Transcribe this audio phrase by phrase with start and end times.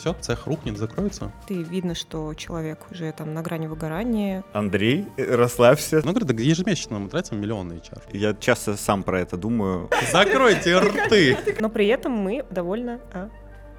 [0.00, 1.30] Все, цех рухнет, закроется.
[1.46, 4.42] Ты видно, что человек уже там на грани выгорания.
[4.54, 6.00] Андрей, э, расслабься.
[6.02, 8.00] Ну, говорит, да ежемесячно мы тратим миллион на HR.
[8.14, 9.90] Я часто сам про это думаю.
[10.10, 11.36] Закройте рты!
[11.60, 13.28] Но при этом мы довольно, а,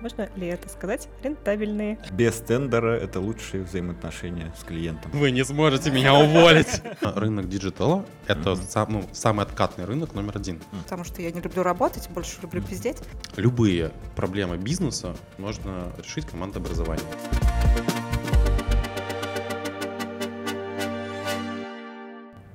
[0.02, 2.00] можно ли это сказать, рентабельные.
[2.12, 5.12] Без тендера это лучшие взаимоотношения с клиентом.
[5.12, 6.82] Вы не сможете меня уволить.
[7.02, 8.58] Рынок digital а— это
[8.90, 10.60] ну, самый откатный рынок номер один.
[10.84, 12.98] Потому что я не люблю работать, больше люблю пиздеть.
[13.36, 17.04] Любые проблемы бизнеса можно решить командой образования.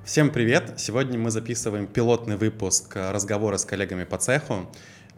[0.05, 0.75] Всем привет!
[0.79, 4.71] Сегодня мы записываем пилотный выпуск разговора с коллегами по цеху.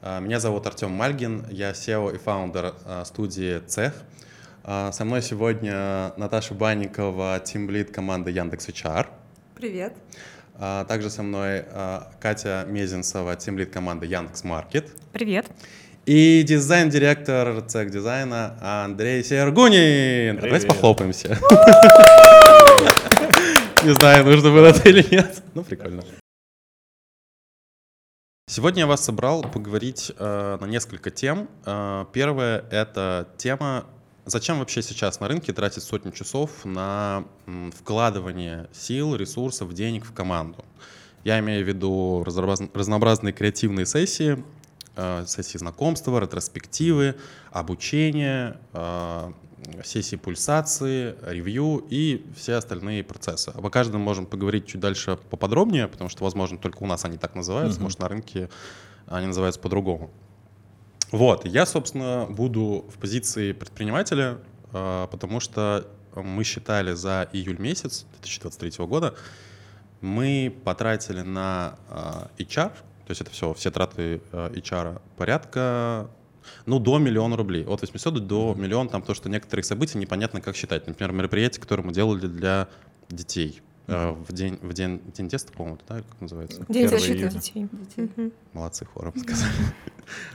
[0.03, 3.93] Э, Меня зовут Артем Мальгин, я SEO и фаундер э, студии «Цех».
[4.65, 9.07] Э, Со мной сегодня Наташа Банникова, тимлид команды Яндекс HR.
[9.55, 9.95] Привет.
[10.61, 14.91] А, Также со мной а, Катя Мезенцева, тимлид команды Яндекс Маркет.
[15.13, 15.47] Привет.
[16.07, 20.37] И дизайн-директор цех дизайна Андрей Сергунин.
[20.37, 20.41] Привет.
[20.43, 21.29] Давайте похлопаемся.
[23.85, 25.43] Не знаю, нужно было это или нет.
[25.55, 26.03] Ну, прикольно.
[28.51, 31.51] Сегодня я вас собрал поговорить э, на несколько тем.
[31.67, 33.85] Э, первое— это тема,
[34.25, 40.15] зачем вообще сейчас на рынке тратить сотни часов на м, вкладывание сил, ресурсов, денег в
[40.15, 40.65] команду.
[41.25, 44.43] Я имею в виду разнообраз- разнообразные креативные сессии,
[44.97, 47.17] э, сессии знакомства, ретроспективы,
[47.51, 49.33] обучение, э,
[49.85, 53.51] сессии пульсации, ревью и все остальные процессы.
[53.51, 57.35] Обо каждом можем поговорить чуть дальше поподробнее, потому что, возможно, только у нас они так
[57.35, 57.85] называются, Мгм.
[57.85, 58.49] может, на рынке
[59.07, 60.11] они называются по-другому.
[61.11, 64.39] Вот, я, собственно, буду в позиции предпринимателя,
[64.73, 69.15] э, потому что мы считали за июль месяц 2023 года,
[70.01, 76.11] мы потратили на э, HR, то есть это все, все траты э, HR, порядка,
[76.67, 77.65] ну, до миллиона рублей.
[77.65, 80.87] От 800 до миллиона, там то, что некоторые события непонятно, как считать.
[80.87, 82.69] Например, мероприятие, которое мы делали для
[83.09, 83.61] детей.
[83.87, 86.65] э, В день, в день, день теста, по-моему, да, как называется?
[86.69, 87.31] День защиты июня.
[87.31, 87.69] детей.
[87.97, 88.33] Мгм.
[88.53, 89.53] Молодцы, хором сказали.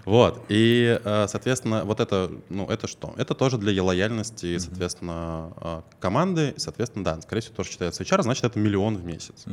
[0.05, 3.15] Вот, и, э, соответственно, вот это, ну, это что?
[3.17, 8.43] Это тоже для лояльности, соответственно, э, команды, соответственно, да, скорее всего, тоже считается HR, значит,
[8.43, 9.45] это миллион в месяц.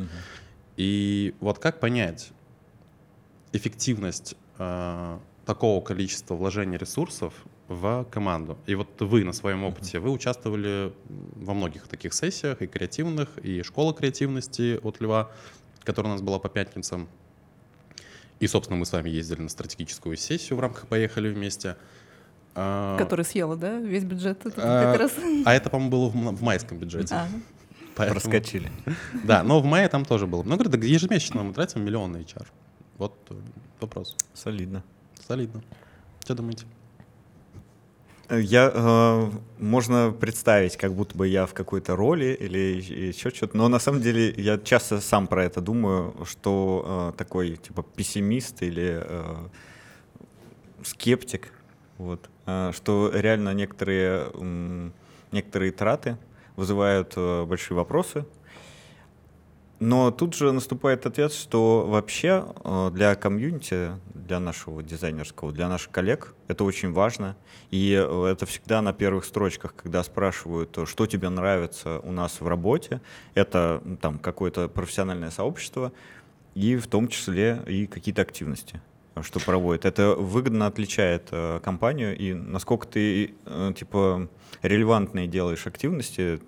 [0.77, 2.33] И вот как понять
[3.53, 4.37] эффективность
[5.47, 7.35] такого количества вложения ресурсов
[7.69, 8.59] в команду?
[8.67, 13.63] И вот вы на своем опыте, вы участвовали во многих таких сессиях, и креативных, и
[13.63, 15.31] школа креативности от Льва,
[15.85, 17.09] которая у нас была по пятницам.
[18.41, 21.77] И, собственно, мы с вами ездили на стратегическую сессию в рамках «Поехали вместе».
[22.55, 24.45] А, Который съела, да, весь бюджет?
[24.47, 25.13] Это А, как раз...
[25.45, 27.15] а это, по-моему, было в, в майском бюджете.
[27.15, 27.29] А,
[27.97, 28.71] Поэтому- Проскочили.
[29.25, 30.43] Да, но в мае там тоже было.
[30.43, 32.47] Ну, говорю, да ежемесячно мы тратим миллион на HR.
[32.99, 33.15] Вот
[33.81, 34.17] вопрос.
[34.33, 34.83] Солидно.
[35.31, 35.63] Солидно.
[36.25, 36.67] Что думаете?
[38.29, 39.31] Э, Я, э,
[39.61, 44.01] можно представить, как будто бы я в какой-то роли или еще что-то, но на самом
[44.01, 49.37] деле я часто сам про это думаю, что э, такой типа пессимист или э,
[50.83, 51.53] скептик,
[51.99, 54.93] вот, э, что реально некоторые, м,
[55.31, 56.17] некоторые траты
[56.57, 58.25] вызывают э, большие вопросы,
[59.81, 65.91] но тут же наступает ответ, что вообще э, для комьюнити, для нашего дизайнерского, для наших
[65.91, 67.35] коллег это очень важно.
[67.71, 72.43] И э, это всегда на первых строчках, когда спрашивают, э, что тебе нравится у нас
[72.43, 73.01] в работе,
[73.35, 75.93] это там какое-то профессиональное сообщество,
[76.55, 78.81] и в том числе и какие-то активности
[79.23, 79.85] что проводит.
[79.85, 84.29] Это выгодно отличает э, компанию, и насколько ты э, типа
[84.63, 86.41] релевантные делаешь активности,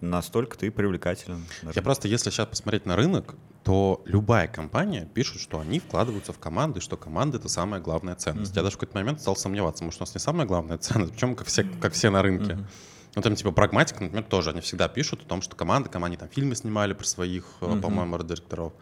[0.00, 1.44] настолько ты привлекателен.
[1.62, 1.76] даже.
[1.76, 6.38] Я просто, если сейчас посмотреть на рынок, то любая компания пишет, что они вкладываются в
[6.38, 8.54] команды, что команда— это самая главная ценность.
[8.56, 11.34] Я даже в какой-то момент стал сомневаться, может, у нас не самая главная ценность, причем
[11.36, 12.54] как все, как все на рынке.
[12.54, 12.66] Мгм.
[13.16, 16.28] Ну, там, типа, прагматика, например, тоже, они всегда пишут о том, что команда, команде там
[16.28, 17.80] фильмы снимали про своих, Мгм.
[17.80, 18.72] по-моему, арт-директоров.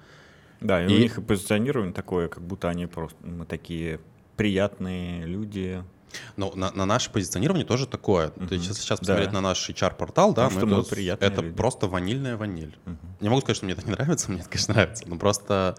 [0.61, 4.01] Да, и, И- у них и позиционирование такое, как будто они просто мы такие
[4.37, 5.83] приятные люди.
[6.37, 8.29] Но на, на наше позиционирование тоже такое.
[8.31, 9.07] То есть, если сейчас Да.
[9.07, 11.57] посмотреть на наш HR-портал, да, ну, мы это, приятные это люди.
[11.57, 12.77] просто ванильная ваниль.
[12.85, 12.99] Мгм.
[13.21, 15.77] Не могу сказать, что мне это не нравится, мне это, конечно, нравится, но просто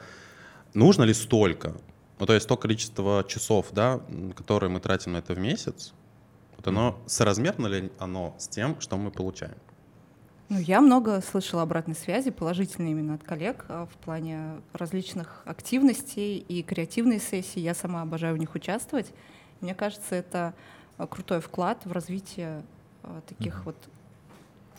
[0.74, 1.75] нужно ли столько?
[2.19, 4.01] Ну, то есть то количество часов, да,
[4.36, 5.94] которые мы тратим на это в месяц,
[6.56, 9.56] вот оно соразмерно ли оно с тем, что мы получаем?
[10.50, 16.38] Ну, я много слышала обратной связи, положительной именно от коллег а, в плане различных активностей
[16.38, 17.60] и креативной сессии.
[17.60, 19.07] Я сама обожаю в них участвовать.
[19.62, 20.54] Мне кажется, это
[20.98, 22.63] а, крутой вклад в развитие
[23.04, 23.75] а, таких вот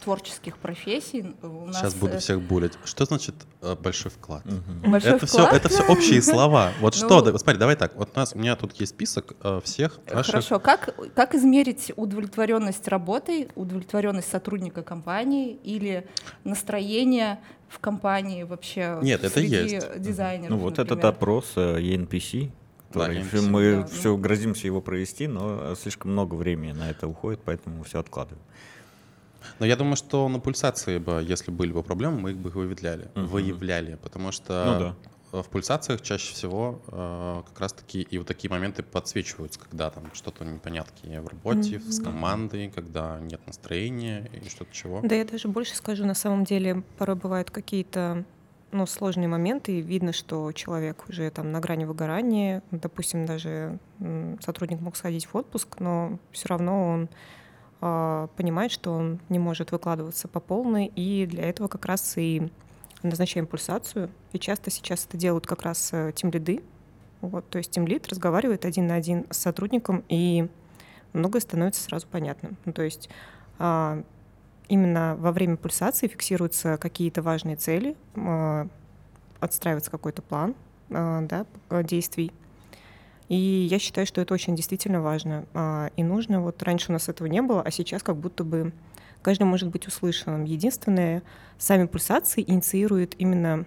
[0.04, 1.34] творческих профессий.
[1.42, 2.74] У нас, Сейчас буду э, всех булить.
[2.84, 4.44] Что значит э, большой вклад?
[4.86, 5.54] Большой это все, вклад.
[5.54, 6.70] это все общие слова.
[6.80, 7.96] Вот Ну- что, да, смотри, давай так.
[7.96, 10.30] Вот у нас, у меня тут есть список э, всех наших.
[10.34, 16.06] Хорошо, как, как измерить удовлетворенность работой, удовлетворенность сотрудника компании или
[16.44, 20.00] настроение в компании вообще Нет, это есть.
[20.00, 22.50] дизайнеров, Ну вот этот опрос э, ENPC,
[22.88, 27.40] который ENPC, мы да, все грозимся его провести, но слишком много времени на это уходит,
[27.44, 28.42] поэтому все откладываем.
[29.60, 33.08] Но я думаю, что на пульсации бы, если были бы проблемы, мы их бы выявляли,
[33.14, 33.26] Мгм.
[33.26, 34.96] выявляли, потому Ну что
[35.32, 40.04] э, в пульсациях чаще всего э, как раз-таки и вот такие моменты подсвечиваются, когда там
[40.14, 42.04] что-то непонятки в работе, с Мгм.
[42.04, 45.00] командой, когда нет настроения и что-то чего.
[45.02, 48.24] Да, я даже больше скажу, на самом деле порой бывают какие-то
[48.70, 53.78] ну, сложные моменты, и видно, что человек уже там на грани выгорания, допустим, даже
[54.40, 57.08] сотрудник мог сходить в отпуск, но все равно он
[57.80, 62.50] а, понимает, что он не может выкладываться по полной, и для этого как раз и
[63.02, 64.10] назначаем пульсацию.
[64.32, 66.62] И часто сейчас это делают как раз тем лиды.
[67.20, 70.48] Вот, то есть тем лид разговаривает один на один с сотрудником, и
[71.12, 72.56] многое становится сразу понятным.
[72.64, 73.08] Ну, то есть
[73.58, 74.02] а,
[74.68, 78.66] именно во время пульсации фиксируются какие-то важные цели, а,
[79.40, 80.54] отстраивается какой-то план
[80.90, 81.46] а, да,
[81.82, 82.32] действий.
[83.28, 86.40] И я считаю, что это очень действительно важно а, и нужно.
[86.40, 88.72] Вот раньше у нас этого не было, а сейчас как будто бы
[89.22, 90.44] каждый может быть услышанным.
[90.44, 91.22] Единственное,
[91.58, 93.66] сами пульсации инициирует именно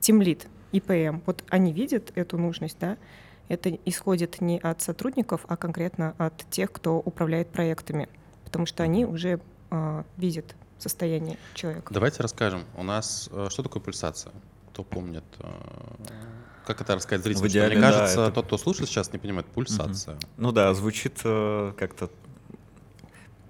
[0.00, 1.20] тимлит, ИПМ.
[1.26, 2.96] Вот они видят эту нужность, да,
[3.48, 8.08] это исходит не от сотрудников, а конкретно от тех, кто управляет проектами,
[8.44, 9.40] потому что они уже
[9.72, 11.92] а, видят состояние человека.
[11.94, 12.64] Давайте расскажем.
[12.76, 14.32] У нас э, что такое пульсация?
[14.70, 15.24] Кто помнит?
[15.38, 15.46] э,
[16.66, 17.46] Как это рассказать зрителям?
[17.46, 20.18] В Что, Мне идеале, да, кажется, это- тот, кто слушает сейчас, не понимает пульсация.
[20.36, 22.10] Ну да, звучит э, как-то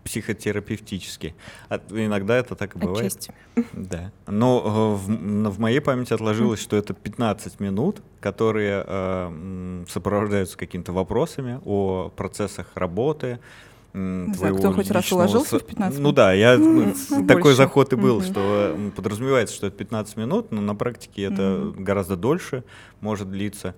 [0.04, 1.34] психотерапевтически.
[1.68, 2.98] А иногда это так и бывает.
[3.06, 3.32] Отчасти.
[3.72, 4.10] Да.
[4.26, 10.92] Но э, в, в моей памяти отложилось, что это 15 минут, которые э, сопровождаются какими-то
[10.92, 13.38] вопросами о процессах работы.
[13.94, 16.14] Не знаю, твоего кто хоть раз уложился в 15 Ну минут?
[16.14, 16.94] да, я ну,
[17.28, 22.16] такой заход и был, что подразумевается, что это 15 минут, но на практике это гораздо
[22.16, 22.64] дольше
[23.00, 23.74] может длиться.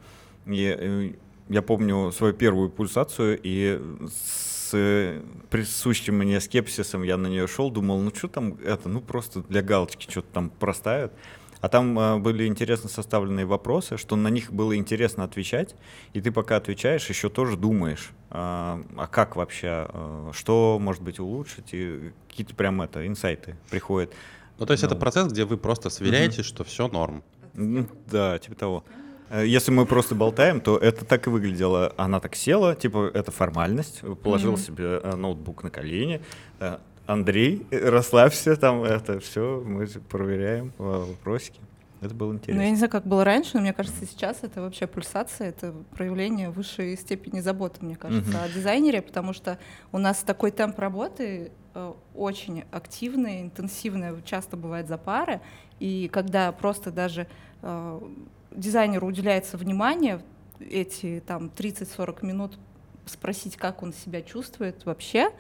[0.47, 1.11] И, э,
[1.49, 5.21] я помню свою первую пульсацию, и с
[5.51, 9.63] присущим мне скепсисом я на нее шел, думал, ну что там это, ну просто для
[9.63, 11.13] галочки что-то там проставят.
[11.65, 15.75] А там э, были интересно составленные вопросы, что на них было интересно отвечать,
[16.13, 21.19] и ты пока отвечаешь, еще тоже думаешь, а, а как вообще, э, что может быть
[21.19, 24.13] улучшить, и какие-то прям это инсайты приходят.
[24.59, 25.01] Ну, то есть это Ну.
[25.01, 27.23] процесс, где вы просто сверяетесь, что все норм.
[27.55, 28.85] Ну, Да, типа того.
[29.31, 31.95] Э, Если мы просто болтаем, то это так и выглядело.
[31.97, 34.61] Она так села, типа это формальность, положил Мгм.
[34.61, 36.21] себе э, ноутбук на колени.
[37.07, 41.61] Андрей, э, расслабься, там это все, мы проверяем вопросики.
[42.01, 42.71] Это было Ну, я интересно.
[42.71, 46.97] не знаю, как было раньше, но мне кажется, сейчас это вообще пульсация, это проявление высшей
[46.99, 48.41] степени заботы, мне кажется, Мгм.
[48.43, 49.59] о дизайнере, потому что
[49.91, 55.41] у нас такой темп работы э, очень активный, интенсивный, часто бывает за пары,
[55.81, 57.27] и когда просто даже
[57.63, 58.01] э,
[58.53, 60.21] дизайнеру уделяется внимание,
[60.61, 62.59] эти там 30-40 минут
[63.07, 65.31] спросить, как он себя чувствует вообще,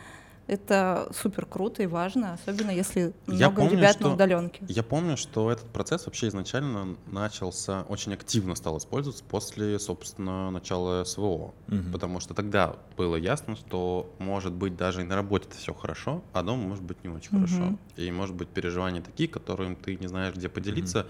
[0.46, 4.64] это супер круто и важно, особенно если Я много помню, ребят что- на удаленке.
[4.68, 11.04] Я помню, что этот процесс вообще изначально начался, очень активно стал использоваться после, собственно, начала
[11.04, 11.54] СВО.
[11.68, 11.92] Мгм.
[11.92, 16.42] Потому что тогда было ясно, что может быть даже и на работе все хорошо, а
[16.42, 17.46] дома может быть не очень Мгм.
[17.46, 17.78] хорошо.
[17.96, 21.06] И может быть переживания такие, которым ты не знаешь, где поделиться.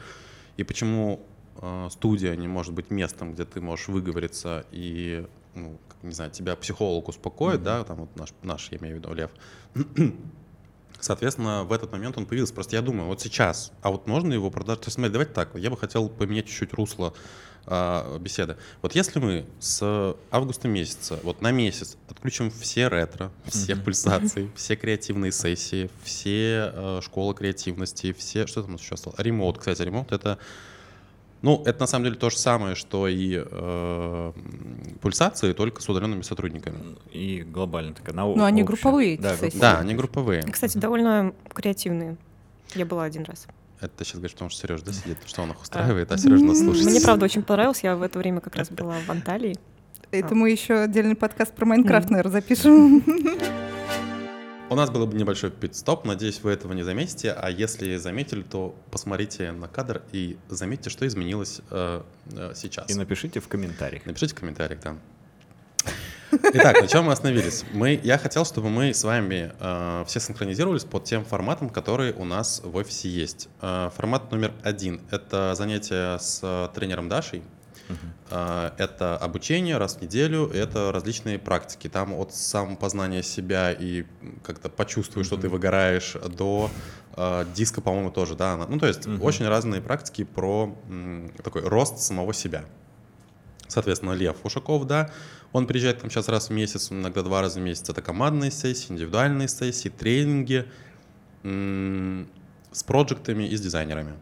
[0.56, 1.20] И почему
[1.62, 6.56] э, студия не может быть местом, где ты можешь выговориться и, ну, не знаю, тебя
[6.56, 7.64] психолог успокоит, Мгм.
[7.64, 9.30] да, там вот наш, наш, я имею в виду, Лев.
[11.00, 12.54] Соответственно, в этот момент он появился.
[12.54, 14.80] Просто я думаю, вот сейчас, а вот можно его продать?
[14.80, 17.12] То есть, смотри, давайте так, я бы хотел поменять чуть-чуть русло
[17.66, 18.56] а, беседы.
[18.80, 23.84] Вот если мы с августа месяца, вот на месяц отключим все ретро, все Мгм.
[23.84, 29.18] пульсации, все креативные сессии, все э, школы креативности, все, что там еще осталось?
[29.18, 30.38] Ремонт, кстати, ремонт это
[31.44, 34.32] ну, это на самом деле то же самое, что и э,
[35.00, 36.78] пульсации, только с удаленными сотрудниками.
[37.12, 38.64] И глобально такая на Ну, они общее.
[38.64, 39.58] групповые эти Да, сессии.
[39.58, 40.42] Да, они групповые.
[40.42, 42.16] Кстати, довольно креативные.
[42.74, 43.46] Я была один раз.
[43.80, 46.40] Это ты сейчас говоришь, потому что Сереж, да, сидит, что он их устраивает, а Сереж
[46.40, 46.86] нас слушает.
[46.86, 47.80] Мне, правда, очень понравилось.
[47.82, 49.56] Я в это время как раз была в Анталии.
[50.10, 52.12] Это мы еще отдельный подкаст про Майнкрафт, Мгм.
[52.14, 53.02] наверное, запишем.
[54.74, 58.74] У нас был бы небольшой пит-стоп, надеюсь, вы этого не заметите, а если заметили, то
[58.90, 62.02] посмотрите на кадр и заметьте, что изменилось э,
[62.32, 62.90] э, сейчас.
[62.90, 64.04] И напишите в комментариях.
[64.04, 64.96] Напишите в комментариях, да.
[66.32, 67.64] Итак, на чем мы остановились?
[67.72, 72.24] Мы, я хотел, чтобы мы с вами э, все синхронизировались под тем форматом, который у
[72.24, 73.48] нас в офисе есть.
[73.60, 77.44] Э, формат номер один— это занятие с э, тренером Дашей.
[78.30, 81.88] Э, это обучение раз в неделю, это различные практики.
[81.88, 84.04] Там от самопознания себя и
[84.42, 86.70] как-то почувствуешь, что ты выгораешь, до
[87.16, 88.56] э, диска, по-моему, тоже, да.
[88.56, 92.64] Ну, то есть очень разные практики про м, такой рост самого себя.
[93.68, 95.10] Соответственно, Лев Ушаков, да,
[95.52, 97.88] он приезжает там сейчас раз в месяц, иногда два раза в месяц.
[97.88, 100.66] Это командные сессии, индивидуальные сессии, тренинги
[101.42, 102.28] м,
[102.72, 104.14] с проектами и с дизайнерами.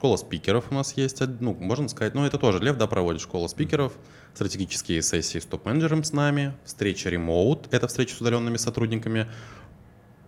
[0.00, 3.48] Школа спикеров у нас есть, ну, можно сказать, ну, это тоже Лев, да, проводит школа
[3.48, 3.92] спикеров,
[4.32, 9.30] стратегические сессии с топ-менеджером с нами, встреча ремоут, это встреча с удаленными сотрудниками,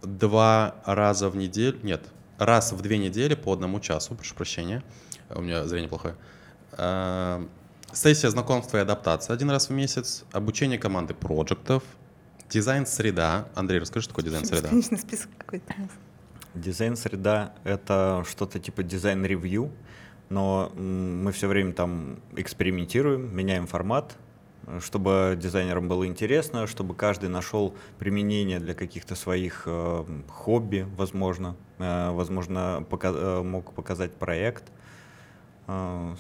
[0.03, 2.03] два раза в неделю, нет,
[2.37, 4.83] раз в две недели по одному часу, прошу прощения,
[5.31, 6.17] у меня зрение плохое.
[6.73, 7.43] А,
[7.95, 11.83] Сессия знакомства и адаптация один раз в месяц, обучение команды проектов,
[12.51, 13.49] дизайн-среда.
[13.55, 14.65] Андрей, расскажи, что такое дизайн-среда?
[14.65, 15.73] Бесконечный список какой-то.
[16.55, 19.71] Дизайн-среда— это что-то типа дизайн-ревью,
[20.29, 24.17] но мы все время там экспериментируем, меняем формат,
[24.81, 32.13] чтобы дизайнерам было интересно, чтобы каждый нашел применение для каких-то своих э, хобби, возможно, Э,
[32.13, 34.65] возможно, пока- э, мог показать проект,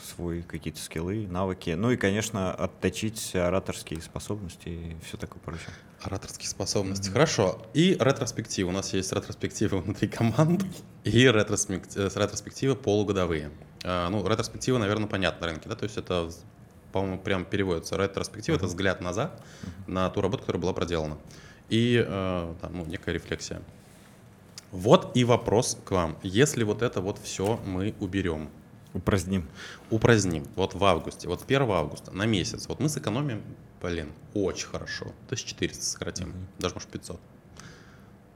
[0.05, 5.71] свой какие-то скиллы, навыки, ну и, конечно, отточить ораторские способности и все такое прочее.
[6.03, 7.11] Ораторские способности.
[7.11, 7.63] Хорошо.
[7.75, 8.71] И ретроспективы.
[8.71, 10.65] У нас есть ретроспективы внутри команд
[11.05, 13.51] и э, ретроспективы полугодовые.
[13.85, 16.29] А, Ну, ретроспектива, наверное, понятна на рынке, да, то есть это,
[16.93, 17.97] по-моему, прям переводится.
[17.97, 19.41] Ретроспектива— это взгляд назад
[19.87, 21.19] на ту работу, которая была проделана.
[21.69, 23.63] И э, там, ну, некая рефлексия.
[24.73, 26.17] Вот и вопрос к вам.
[26.23, 28.49] Если вот это вот все мы уберем,
[28.95, 29.49] Упраздним.
[29.91, 33.43] упраздним, вот в августе, вот с 1 августа на месяц, вот мы сэкономим,
[33.81, 37.21] блин, очень хорошо, 1400 сократим, даже может 500.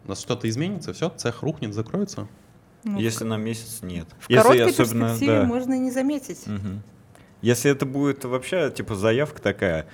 [0.04, 2.28] У нас что-то изменится, все, цех рухнет, закроется.
[2.84, 4.06] Ну, Если на месяц нет.
[4.18, 5.44] в Если короткой особенно, перспективе да.
[5.44, 6.46] можно и не заметить.
[6.46, 6.82] Мгм.
[7.42, 9.86] Если это будет вообще типа заявка такая,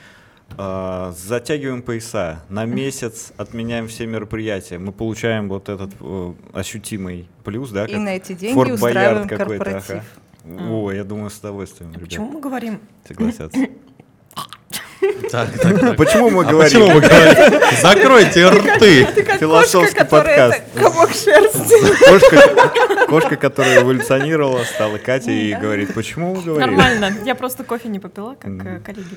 [0.59, 7.71] а, затягиваем пояса, на месяц отменяем все мероприятия, мы получаем вот этот э, ощутимый плюс,
[7.71, 10.05] да, И на эти деньги Форт устраиваем Боярд какой-то, ага.
[10.45, 12.81] О, я думаю, с удовольствием, Почему ребят, мы говорим?
[13.07, 13.61] согласятся.
[15.31, 15.97] Так, так, так.
[15.97, 16.81] Почему мы А говорим?
[16.81, 17.77] почему вы говорите?
[17.81, 19.05] Закройте рты!
[19.39, 20.63] Философский подкаст.
[20.75, 22.05] комок шерсти.
[22.09, 26.71] Кошка, кошка, которая эволюционировала, стала Катей и говорит, почему вы говорите?
[26.71, 27.13] Нормально.
[27.25, 28.83] Я просто кофе не попила, как Мгм.
[28.83, 29.17] коллеги.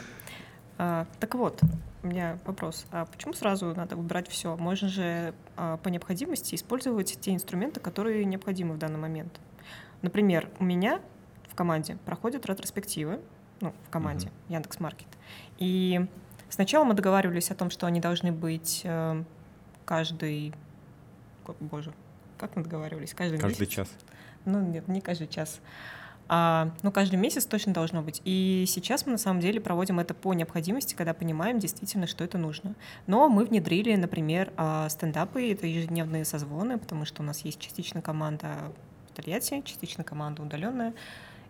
[0.77, 1.59] А, так вот,
[2.03, 2.85] у меня вопрос.
[2.91, 4.55] А почему сразу надо убирать все?
[4.57, 9.39] Можно же а, по необходимости использовать те инструменты, которые необходимы в данный момент.
[10.01, 10.99] Например, у меня
[11.55, 13.21] в команде проходят ретроспективы,
[13.61, 15.07] ну, в команде Яндекс.Маркет.
[15.57, 16.05] И
[16.49, 19.23] сначала мы договаривались о том, что они должны быть э,
[19.85, 20.53] каждый...
[21.61, 21.93] Боже,
[22.37, 23.13] как мы договаривались?
[23.13, 23.73] Каждый, Каждый месяц?
[23.73, 23.89] час.
[24.43, 25.61] Ну, нет, не каждый час.
[26.27, 28.21] А, ну, каждый месяц точно должно быть.
[28.25, 32.37] И сейчас мы на самом деле проводим это по необходимости, когда понимаем действительно, что это
[32.37, 32.75] нужно.
[33.07, 38.01] Но мы внедрили, например, а, стендапы, это ежедневные созвоны, потому что у нас есть частично
[38.01, 38.73] команда
[39.09, 40.93] в Тольятти, частично команда удаленная.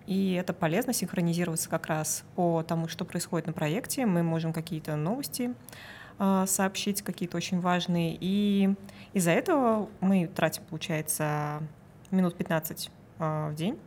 [0.08, 4.06] И это полезно синхронизироваться как раз по тому, что происходит на проекте.
[4.06, 5.54] Мы можем какие-то новости
[6.20, 8.18] а, сообщить, какие-то очень важные.
[8.20, 8.74] И
[9.14, 11.62] из-за этого мы тратим, получается,
[12.12, 13.78] минут 15 а, в день.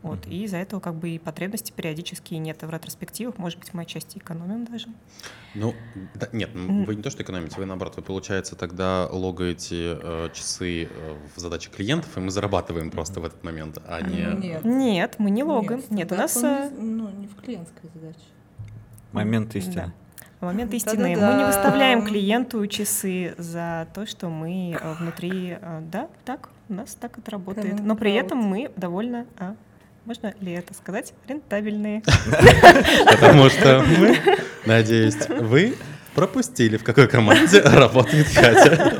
[0.00, 3.36] Вот, и из-за этого как бы и потребности периодически нет в ретроспективах.
[3.36, 4.86] Может быть, мы отчасти экономим даже.
[5.54, 5.74] Ну,
[6.14, 6.84] да, нет, Мгм.
[6.84, 11.40] вы не то, что экономите, вы наоборот, вы, получается, тогда логаете э, часы э, в
[11.40, 14.22] задачи клиентов, и мы зарабатываем просто в этот момент, а не...
[14.48, 14.64] Нет.
[14.64, 15.82] Нет, мы не логаем.
[15.90, 18.18] Нет, у нас э, он не- ну, не в клиентской задаче.
[19.10, 19.58] Момент Да.
[19.58, 19.92] истины.
[20.40, 20.76] момент Да-да-да.
[20.76, 21.16] истины.
[21.16, 25.56] Мы не выставляем клиенту часы за то, что мы э, внутри...
[25.60, 27.80] э, Да, так, у нас так это работает.
[27.82, 29.26] Но при этом мы довольно...
[30.08, 31.12] можно ли это сказать?
[31.28, 32.02] Рентабельные.
[33.10, 34.18] Потому что мы,
[34.64, 35.74] надеюсь, вы
[36.14, 38.96] пропустили, в какой команде работает Катя.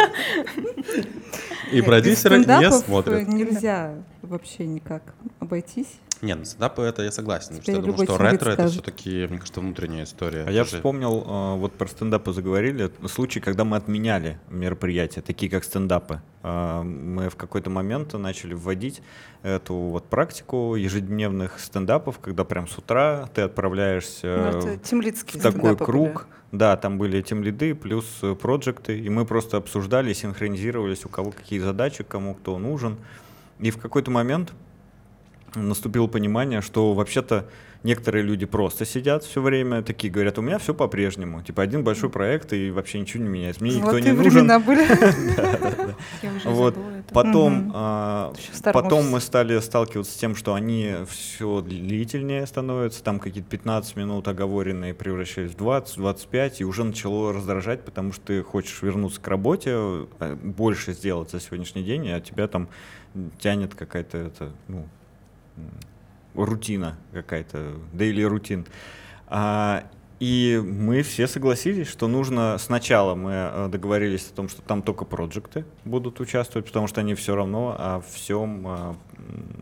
[1.72, 3.26] И продюсеры не смотрят.
[3.26, 5.02] Нельзя вообще никак
[5.40, 5.98] обойтись.
[6.20, 7.56] Нет, ну стендапы это я согласен.
[7.56, 10.44] потому что я думаю, что ретро это все-таки, мне кажется, внутренняя история.
[10.46, 15.50] А я же- вспомнил, э, вот про стендапы заговорили, случай, когда мы отменяли мероприятия, такие
[15.50, 16.20] как стендапы.
[16.42, 19.02] Э, Мы в какой-то момент начали вводить
[19.42, 25.12] эту вот практику ежедневных стендапов, когда прям с утра ты отправляешься Ну, это в такой
[25.14, 26.12] стендапы круг.
[26.12, 26.24] были.
[26.50, 31.30] Да, там были тем лиды плюс э, проекты, и мы просто обсуждали, синхронизировались, у кого
[31.30, 32.96] какие задачи, кому кто нужен.
[33.60, 34.52] И в какой-то момент
[35.54, 37.48] наступило понимание, что вообще-то
[37.84, 41.42] некоторые люди просто сидят все время, такие говорят, у меня все по-прежнему.
[41.42, 43.62] Типа один большой проект, и вообще ничего не меняется.
[43.62, 44.50] Мне никто не нужен.
[46.44, 46.76] Вот.
[47.12, 48.32] Потом, а,
[48.72, 54.28] потом мы стали сталкиваться с тем, что они все длительнее становятся, там какие-то 15 минут
[54.28, 59.70] оговоренные превращались в 20-25, и уже начало раздражать, потому что ты хочешь вернуться к работе,
[60.20, 62.68] э, больше сделать за сегодняшний день, а тебя там
[63.38, 64.86] тянет какая-то это, ну,
[66.34, 68.66] рутина какая-то, daily рутин.
[69.26, 69.84] А,
[70.20, 75.04] и мы все согласились, что нужно сначала мы э, договорились о том, что там только
[75.04, 78.94] проекты будут участвовать, потому что они все равно о всем э,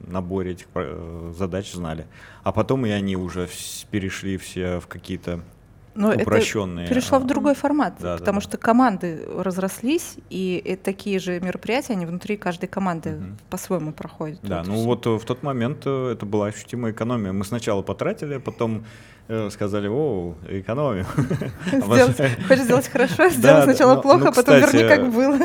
[0.07, 2.07] наборе этих э, задач знали.
[2.43, 3.49] А потом и они уже
[3.91, 5.43] перешли все в какие-то
[5.97, 6.87] Но это упрощенные.
[6.88, 8.45] перешло в а, другой формат, да, потому да.
[8.45, 13.37] что команды разрослись, и такие же мероприятия, они внутри каждой команды Мгм.
[13.50, 14.38] по-своему проходят.
[14.43, 14.85] Да, Вот ну всё.
[14.85, 17.33] вот э, в тот момент э, это была ощутимая экономия.
[17.33, 18.85] Мы сначала потратили, потом
[19.29, 21.05] э, сказали, о, экономим.
[22.49, 25.38] Хочешь сделать хорошо, сделай сначала ну- плохо, ну, потом верни, как было.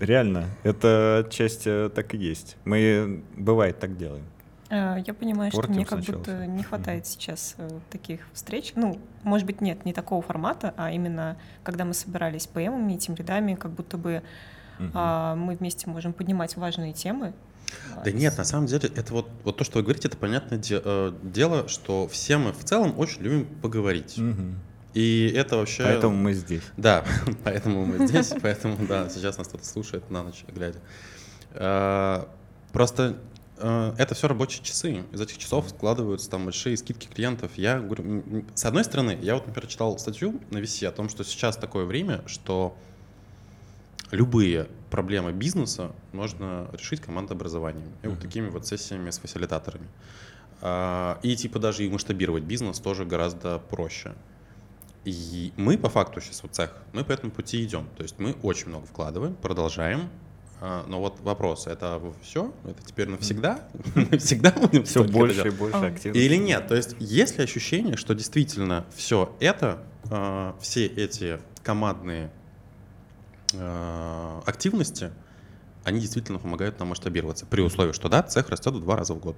[0.00, 2.56] Реально, это часть так и есть.
[2.64, 4.24] Мы, бывает, так делаем.
[4.74, 8.72] Э, Я понимаю, что Портим мне как сначала будто не хватает сейчас э, таких встреч.
[8.74, 13.54] Ну, может быть, нет, не такого формата, а именно, когда мы собирались ПМами, тем рядами,
[13.54, 14.22] как будто бы
[14.80, 14.90] Мгм.
[14.94, 17.32] а, мы вместе можем поднимать важные темы.
[18.04, 20.82] Да нет, на самом деле, это вот, вот то, что вы говорите, это понятное де-
[20.84, 24.18] э, дело, что все мы в целом очень любим поговорить.
[24.18, 24.58] Мгм.
[24.94, 25.84] И это вообще...
[25.84, 26.62] Поэтому мы здесь.
[26.76, 27.04] Да,
[27.44, 30.78] поэтому мы здесь, поэтому, да, сейчас нас кто-то слушает на ночь глядя.
[31.52, 32.28] А,
[32.72, 33.16] Просто
[33.64, 35.04] это все рабочие часы.
[35.12, 37.52] Из этих часов складываются там большие скидки клиентов.
[37.56, 41.24] Я говорю, с одной стороны, я вот, например, читал статью на VC о том, что
[41.24, 42.76] сейчас такое время, что
[44.10, 47.90] любые проблемы бизнеса можно решить командообразованием.
[48.02, 49.88] И вот такими вот сессиями с фасилитаторами.
[50.60, 54.14] А, И типа даже и масштабировать бизнес тоже гораздо проще.
[55.04, 57.88] И мы по факту сейчас вот цех, мы по этому пути идем.
[57.96, 60.08] То есть мы очень много вкладываем, продолжаем.
[60.66, 62.50] А, Но вот вопрос, это все?
[62.64, 63.68] Это теперь навсегда?
[63.94, 65.86] Мы всегда будем Все больше и больше А.
[65.88, 66.24] активности.
[66.24, 66.68] Или нет?
[66.68, 72.30] То есть есть ли ощущение, что действительно все это, а, все эти командные
[74.46, 75.12] активности,
[75.84, 77.46] они действительно помогают нам масштабироваться?
[77.46, 79.36] При условии, что да, цех растет в два раза в год.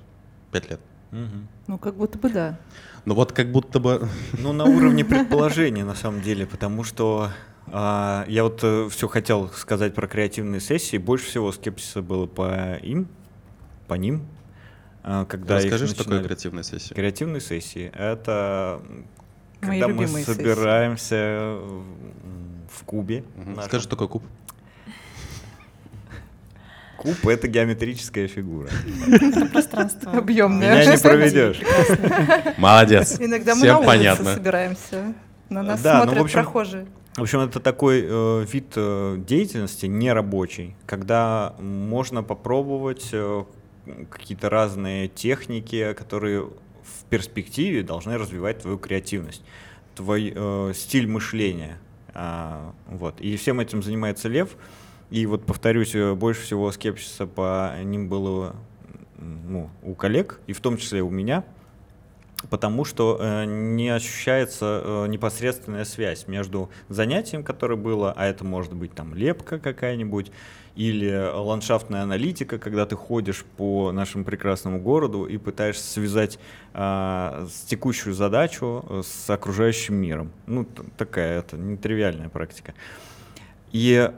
[0.53, 0.81] Пять лет.
[1.67, 2.59] Ну, как будто бы да.
[3.05, 4.09] Но вот как будто бы...
[4.39, 7.31] Ну, на уровне предположений, на самом деле, потому что
[7.79, 10.97] а, я вот все хотел сказать про креативные сессии.
[10.97, 13.07] Больше всего скепсиса было по им,
[13.87, 14.27] по ним,
[15.03, 16.95] а, когда их Расскажи, что такое креативная сессия.
[16.95, 18.81] Креативные сессии— это
[19.61, 20.39] Мои когда мы любимые сессии.
[20.39, 21.59] собираемся
[22.71, 23.25] в кубе.
[23.37, 23.65] Нашем.
[23.65, 24.23] Скажи, что такое куб.
[26.97, 28.71] Куб— это геометрическая фигура.
[29.07, 30.13] Это пространство.
[30.13, 30.81] Объемное.
[30.81, 31.61] Меня не проведешь.
[32.57, 33.21] Молодец.
[33.21, 34.35] Иногда мы Всем на улице понятно.
[34.35, 35.15] собираемся.
[35.51, 36.87] На нас Да, ну, смотрят в общем, прохожие.
[37.17, 43.45] В общем, это такой э, вид э, деятельности нерабочий, когда можно попробовать э,
[44.11, 49.43] какие-то разные техники, которые в перспективе должны развивать твою креативность,
[49.95, 51.79] твой э, стиль мышления.
[52.13, 53.19] А, вот.
[53.23, 54.55] И всем этим занимается Лев.
[55.09, 58.57] И вот, повторюсь, э, больше всего скепсиса по ним было
[59.17, 61.45] ну, у коллег, и в том числе у меня,
[62.51, 68.75] потому что э, не ощущается э, непосредственная связь между занятием, которое было, а это может
[68.75, 70.31] быть там лепка какая-нибудь,
[70.77, 76.39] или ландшафтная аналитика, когда ты ходишь по нашему прекрасному городу и пытаешься связать
[76.75, 80.31] а, с текущую задачу э, с окружающим миром.
[80.47, 80.67] Ну,
[80.99, 82.75] такая это нетривиальная практика.
[83.73, 84.11] И,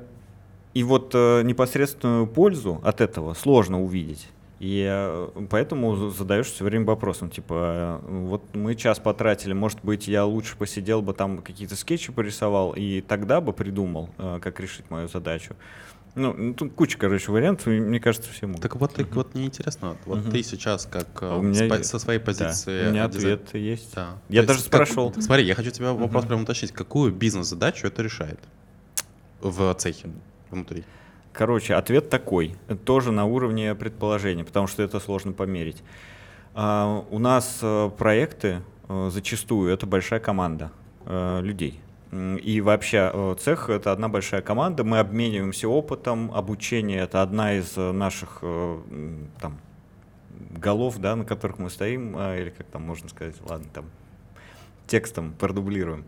[0.74, 4.28] и вот э, непосредственную пользу от этого сложно увидеть.
[4.60, 10.08] И э, поэтому задаешь все время вопросом, типа, э, вот мы час потратили, может быть,
[10.08, 14.90] я лучше посидел бы там какие-то скетчи порисовал, и тогда бы придумал, э, как решить
[14.90, 15.54] мою задачу.
[16.16, 18.60] Ну, тут куча, короче, вариантов, и мне кажется, все могут.
[18.62, 20.32] Так вот, так вот мне интересно, вот Мгм.
[20.32, 22.86] ты сейчас как А у меня с по- есть- со своей Да, позиции...
[22.88, 23.94] у меня дизайн- ответ есть.
[23.94, 24.16] Да.
[24.28, 25.14] Я То даже есть как- спрашивал.
[25.22, 26.72] Смотри, я хочу тебя вопрос прямо уточнить.
[26.72, 28.40] Какую бизнес-задачу это решает
[29.40, 30.08] в цехе
[30.50, 30.82] внутри?
[31.38, 35.84] Короче, ответ такой, тоже на уровне предположения, потому что это сложно померить.
[36.52, 40.72] А, у нас э, проекты э, зачастую это большая команда
[41.06, 41.80] э, людей.
[42.10, 48.42] И вообще цех это одна большая команда, мы обмениваемся опытом, обучение это одна из наших
[49.38, 49.60] там
[50.50, 53.84] голов, да, на которых мы стоим, а, или как там можно сказать, ладно, там
[54.88, 56.04] текстом продублируем.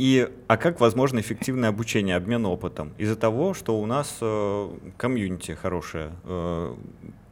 [0.00, 2.94] И, а как возможно эффективное обучение, обмен опытом?
[2.96, 6.74] Из-за того, что у нас э, комьюнити хорошее, э,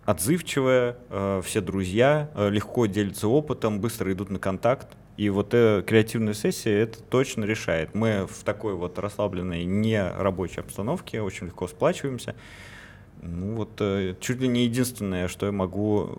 [0.04, 4.98] отзывчивая, э, все друзья, э, легко делятся опытом, быстро идут на контакт.
[5.16, 7.94] И вот э, креативная сессия это точно решает.
[7.94, 12.34] Мы в такой вот расслабленной, не рабочей обстановке очень легко сплачиваемся.
[13.20, 16.18] Ну вот э, чуть ли не единственное, что я могу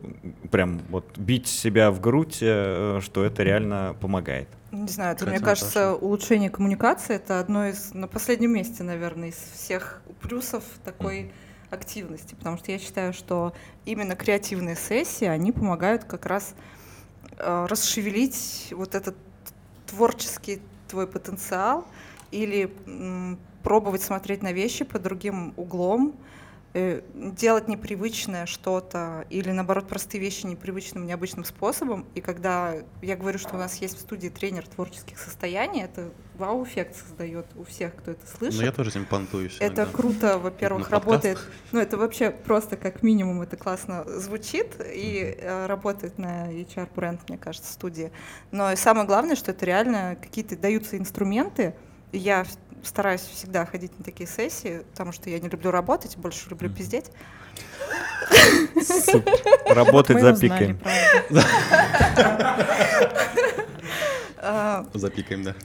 [0.52, 4.48] прям вот бить себя в грудь, э, что это реально помогает.
[4.72, 6.06] Не знаю, это, мне кажется, Наташа.
[6.06, 11.32] улучшение коммуникации это одно из на последнем месте, наверное, из всех плюсов такой
[11.72, 13.54] активности, потому что я считаю, что
[13.86, 16.56] именно креативные сессии, они помогают как раз
[17.38, 19.16] э, расшевелить вот этот
[19.88, 21.88] творческий твой потенциал
[22.32, 26.16] или м, пробовать смотреть на вещи под другим углом,
[26.74, 32.06] делать непривычное что-то или наоборот простые вещи непривычным, необычным способом.
[32.14, 36.96] И когда я говорю, что у нас есть в студии тренер творческих состояний, это вау-эффект
[36.96, 38.60] создает у всех, кто это слышит.
[38.60, 39.58] Ну, я тоже этим понтуюсь.
[39.60, 39.92] Это иногда.
[39.92, 41.40] круто, во-первых, работает.
[41.72, 47.38] Ну, это вообще просто как минимум это классно звучит и э, работает на HR-бренд, мне
[47.38, 48.12] кажется, студии.
[48.52, 51.76] Но самое главное, что это реально какие-то даются инструменты.
[52.12, 52.46] Я
[52.84, 57.12] стараюсь всегда ходить на такие сессии, потому что я не люблю работать, больше люблю пиздеть.
[58.82, 59.40] Супер.
[59.74, 60.76] Работать Мы за узнали, пикой.
[60.76, 61.46] правда.
[64.42, 65.56] А, Запикаем, да.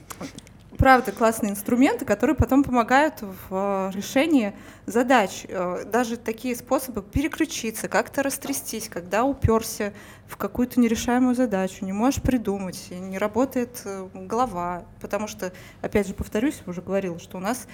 [0.77, 4.53] Правда классные инструменты, которые потом помогают в э, решении
[4.85, 5.45] задач.
[5.47, 9.93] Э, Даже такие способы переключиться, как-то растрястись, когда уперся
[10.27, 14.85] в какую-то нерешаемую задачу, не можешь придумать, не работает э, голова.
[15.01, 17.67] Потому что, опять же, повторюсь, уже говорила, что у нас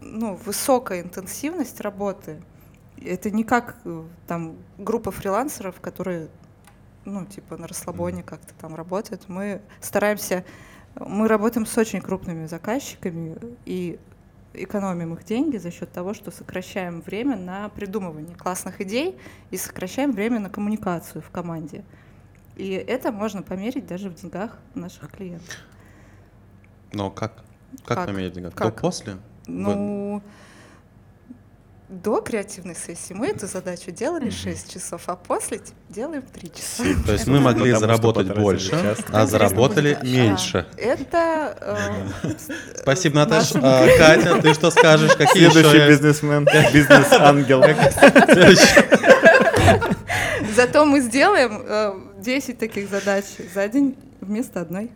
[0.00, 2.42] ну, высокая интенсивность работы.
[3.02, 3.76] Это не как
[4.26, 6.28] там группа фрилансеров, которые
[7.04, 9.28] ну, типа на расслабоне как-то там работают.
[9.28, 10.44] Мы стараемся
[11.00, 13.98] мы работаем с очень крупными заказчиками и
[14.54, 19.16] экономим их деньги за счет того, что сокращаем время на придумывание классных идей
[19.50, 21.84] и сокращаем время на коммуникацию в команде.
[22.56, 25.54] И это можно померить даже в деньгах наших клиентов.
[26.92, 27.44] Но как?
[27.84, 28.06] Как, Как?
[28.06, 28.46] померить деньги?
[28.48, 28.80] До Как?
[28.80, 29.14] после?
[29.14, 29.20] Вы-
[29.52, 30.22] Ну,
[31.88, 36.84] до креативной сессии мы эту задачу делали 6 часов, а после делаем 3 часа.
[37.06, 40.66] То есть мы могли заработать больше, а заработали меньше.
[40.76, 41.56] А, Это...
[42.22, 42.28] э,
[42.82, 43.58] Спасибо, Наташа.
[43.62, 45.16] А, Катя, ты что скажешь?
[45.16, 47.64] Какие Следующий бизнесмен, бизнес-ангел.
[50.54, 53.24] Зато мы сделаем э, 10 таких задач
[53.54, 54.90] за день вместо одной.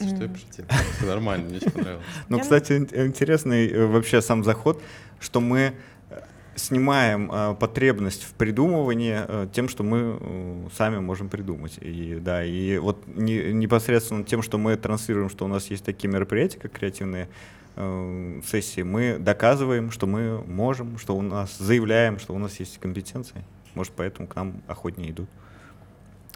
[0.00, 0.64] Если что, я пошутил.
[0.98, 2.04] Всё Нормально, мне понравилось.
[2.28, 4.80] Ну, кстати, ин- интересный э, вообще сам заход,
[5.20, 5.72] что мы
[6.10, 6.20] э,
[6.56, 11.78] снимаем э, потребность в придумывании э, тем, что мы э, сами можем придумать.
[11.80, 16.08] И да, и вот не- непосредственно тем, что мы транслируем, что у нас есть такие
[16.12, 17.28] мероприятия, как креативные
[17.76, 22.78] э, сессии, мы доказываем, что мы можем, что у нас заявляем, что у нас есть
[22.78, 23.44] компетенции.
[23.74, 25.28] Может, поэтому к нам охотнее идут.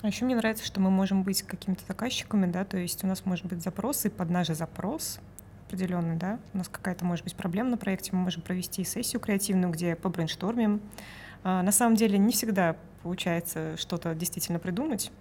[0.03, 3.25] А еще мне нравится, что мы можем быть какими-то заказчиками, да, то есть у нас
[3.25, 5.21] может быть запрос, и под наш запрос
[5.69, 9.73] определенный, да, у нас какая-то может быть проблема на проекте, мы можем провести сессию креативную,
[9.73, 10.81] где побрейнштормим.
[11.45, 15.13] А, на самом деле не всегда получается что-то действительно придумать,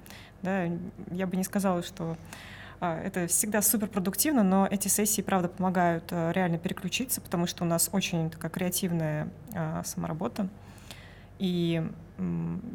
[0.42, 0.66] да,
[1.12, 2.18] я бы не сказала, что
[2.80, 7.64] а, это всегда супер продуктивно, но эти сессии, правда, помогают а, реально переключиться, потому что
[7.64, 10.50] у нас очень такая креативная а, саморабота.
[11.42, 11.82] И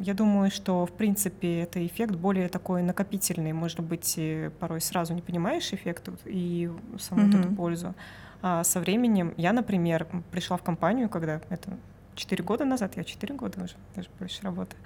[0.02, 3.52] я думаю, что, в принципе, это эффект более такой накопительный.
[3.52, 4.18] Может быть,
[4.58, 7.94] порой сразу не понимаешь эффект и саму вот эту пользу.
[8.42, 11.78] А со временем я, например, пришла в компанию, когда это
[12.16, 14.80] 4 года назад, я 4 года уже, даже больше работаю.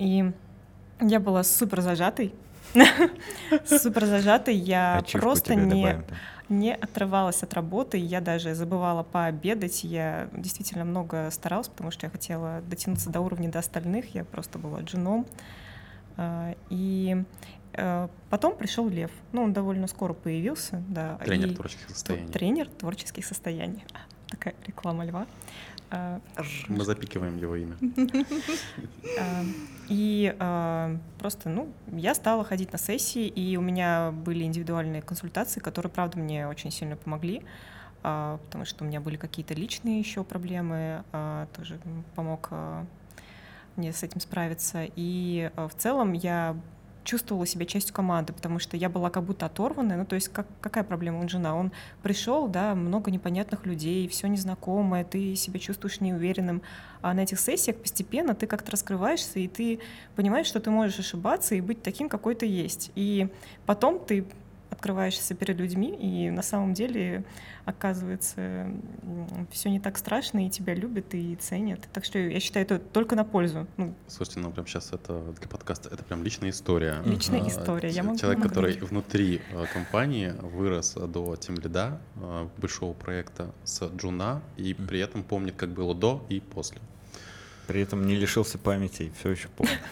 [0.00, 0.32] И
[1.00, 2.34] я была супер зажатой.
[3.66, 4.56] Супер зажатой.
[4.56, 6.16] Я просто не добавим, да.
[6.52, 12.10] Не отрывалась от работы, я даже забывала пообедать, я действительно много старалась, потому что я
[12.10, 15.26] хотела дотянуться до уровня до остальных, я просто была джуном.
[16.16, 17.24] А, И
[17.72, 19.10] э, потом пришел Лев.
[19.32, 21.16] Ну, он довольно скоро появился, да.
[21.24, 22.28] Тренер и- творческих состояний.
[22.32, 23.84] Тренер творческих состояний.
[24.28, 25.26] Такая реклама льва.
[25.94, 26.20] А,
[26.68, 27.76] Мы запикиваем его имя.
[29.20, 29.44] А,
[29.90, 35.60] И а, просто, ну, я стала ходить на сессии, и у меня были индивидуальные консультации,
[35.60, 37.42] которые, правда, мне очень сильно помогли,
[38.00, 41.04] потому что у меня были какие-то личные еще проблемы,
[41.54, 41.78] тоже
[42.14, 42.50] помог
[43.76, 44.86] мне с этим справиться.
[44.96, 46.56] И в целом я
[47.04, 49.96] чувствовала себя частью команды, потому что я была как будто оторванная.
[49.96, 51.18] Ну, то есть как, какая проблема?
[51.18, 56.62] Он жена, он пришел, да, много непонятных людей, все незнакомое, ты себя чувствуешь неуверенным.
[57.00, 59.80] А на этих сессиях постепенно ты как-то раскрываешься, и ты
[60.14, 62.92] понимаешь, что ты можешь ошибаться и быть таким, какой ты есть.
[62.94, 63.28] И
[63.66, 64.24] потом ты
[64.72, 67.24] открываешься перед людьми, и на самом деле
[67.64, 68.70] оказывается
[69.50, 71.80] все не так страшно, и тебя любят и ценят.
[71.92, 73.66] Так что я считаю, это только на пользу.
[73.76, 77.02] Ну, Слушайте, ну прям сейчас это для подкаста, это прям личная история.
[77.04, 82.00] Личная А, история, я могу Человек, который внутри э, компании вырос до тем лида
[82.56, 86.80] большого проекта с Джуна и при этом помнит, как было до и после.
[87.66, 89.72] При этом не лишился памяти и все еще помню.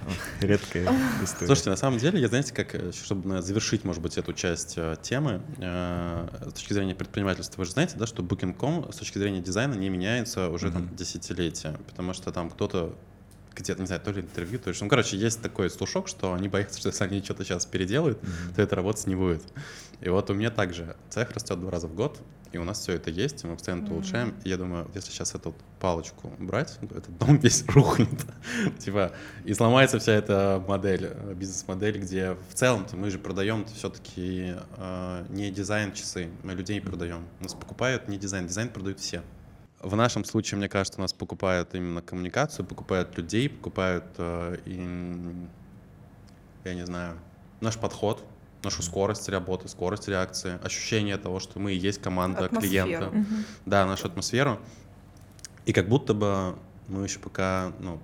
[0.40, 0.84] Редкая
[1.22, 1.46] история.
[1.46, 4.96] Слушайте, на самом деле, я знаете, как, э, чтобы завершить, может быть, эту часть э,
[5.02, 9.40] темы, э, с точки зрения предпринимательства, вы же знаете, да, что Booking.com с точки зрения
[9.40, 12.94] дизайна не меняется уже там десятилетия, потому что там кто-то
[13.54, 14.84] где-то, не знаю, то ли интервью, то ли что.
[14.84, 18.54] Ну, короче, есть такой слушок, что они боятся, что если они что-то сейчас переделают, Мгм.
[18.54, 19.42] то это работать не будет.
[20.02, 22.20] И вот у меня также цех растет два раза в год,
[22.56, 23.98] и у нас все это есть, мы постоянно это Мгм.
[23.98, 24.34] улучшаем.
[24.44, 28.26] И я думаю, если сейчас эту палочку брать, то этот дом весь рухнет.
[28.78, 29.12] Типа,
[29.44, 34.54] и сломается вся эта модель, э, бизнес-модель, где в целом мы же продаем все-таки
[35.28, 37.26] не дизайн-часы, мы людей продаем.
[37.40, 39.22] Нас покупают не дизайн, дизайн продают все.
[39.80, 45.46] В нашем случае, мне кажется, у нас покупают именно коммуникацию, покупают людей, покупают, э, и,
[46.64, 47.18] я не знаю,
[47.60, 48.24] наш подход,
[48.62, 52.86] нашу скорость работы, скорость реакции, ощущение того, что мы и есть команда Атмосферу.
[52.88, 53.10] клиента.
[53.12, 53.44] Мгм.
[53.64, 54.58] Да, нашу атмосферу.
[55.66, 56.56] И как будто бы
[56.88, 57.98] мы еще пока, ну,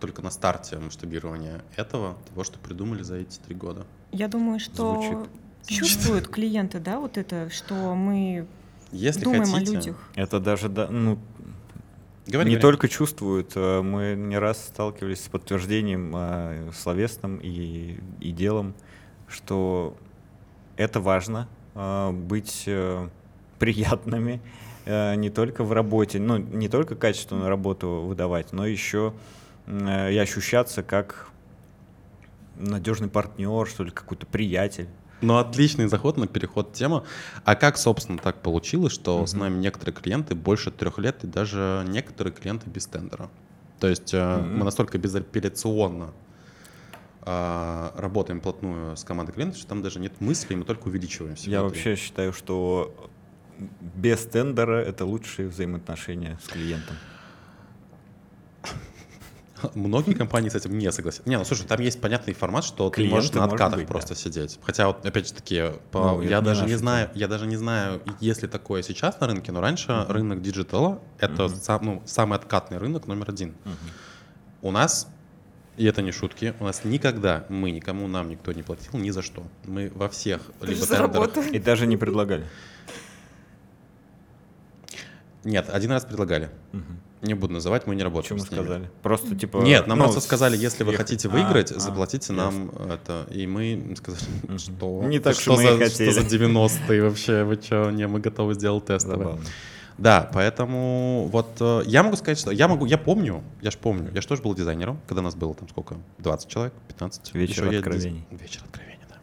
[0.00, 3.86] только на старте масштабирования этого, того, что придумали за эти три года.
[4.12, 4.94] Я думаю, что
[5.62, 5.78] Звучит.
[5.78, 8.46] чувствуют клиенты, да, вот это, что мы
[8.92, 9.96] Если думаем хотите, о людях.
[10.14, 11.18] Это даже, да, ну,
[12.26, 12.60] говори, не говори.
[12.60, 18.74] только чувствуют, э, мы не раз сталкивались с подтверждением э, словесным и, и делом,
[19.28, 19.96] что
[20.76, 23.08] это важно, э, быть э,
[23.58, 24.40] приятными
[24.84, 29.12] э, не только в работе, ну, не только качественную работу выдавать, но еще
[29.66, 31.28] и ощущаться как
[32.56, 34.88] надежный партнер, что ли, какой-то приятель.
[35.20, 37.04] Ну, отличный заход на переход в тему.
[37.44, 39.40] А как, собственно, так получилось, что с Мгм.
[39.40, 43.28] нами некоторые клиенты больше трех лет, и даже некоторые клиенты без тендера?
[43.78, 44.58] То есть Мгм.
[44.58, 46.12] мы настолько безапелляционно
[47.96, 51.52] работаем плотную с командой клиентов, что там даже нет мыслей, мы только увеличиваем себя.
[51.52, 51.78] Я внутри.
[51.78, 52.94] вообще считаю, что
[53.80, 56.96] без тендера это лучшие взаимоотношения с клиентом.
[59.74, 61.28] Многие компании с этим не согласятся.
[61.28, 64.10] Не, ну слушай, там есть понятный формат, что ты Клиенты, можешь на откатах быть, просто
[64.10, 64.14] да.
[64.14, 64.60] сидеть.
[64.62, 68.00] Хотя вот опять же таки, по- Ну, я даже не знаю, я даже не знаю,
[68.20, 71.56] есть ли такое сейчас на рынке, но раньше рынок диджитала это Мгм.
[71.56, 73.56] сам- ну, самый откатный рынок номер один.
[74.62, 75.08] У нас
[75.78, 76.54] и это не шутки.
[76.60, 79.44] У нас никогда мы никому нам никто не платил ни за что.
[79.64, 81.52] Мы во всех Даже либо тендерах.
[81.52, 82.44] И даже не предлагали.
[85.44, 86.50] Нет, один раз предлагали.
[87.22, 88.38] Не буду называть, мы не работаем.
[88.40, 88.62] Почему с ними.
[88.62, 88.90] сказали?
[89.02, 89.58] Просто типа.
[89.58, 92.36] Нет, нам ну, просто сказали, если вы хотите А, выиграть, а, заплатите ясно.
[92.36, 93.26] нам это.
[93.32, 94.22] И мы сказали,
[94.58, 96.10] что Не так, что что мы за, хотели.
[96.12, 99.18] Что за 90-е вообще, вы что, не, мы готовы сделать тестовое.
[99.18, 99.44] Забавно.
[99.98, 104.10] Да, поэтому вот э, я могу сказать, что я могу, я помню, я же помню,
[104.14, 107.34] я же тоже был дизайнером, когда нас было там сколько, 20 человек, 15.
[107.34, 108.24] Вечер Ещё я откровений.
[108.30, 109.16] диз- Вечер откровений, да.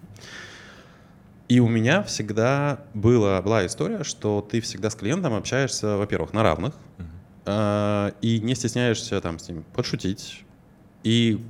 [1.47, 6.43] И у меня всегда была, была история, что ты всегда с клиентом общаешься, во-первых, на
[6.43, 6.73] равных,
[7.45, 10.43] э, и не стесняешься там с ним подшутить.
[11.03, 11.41] И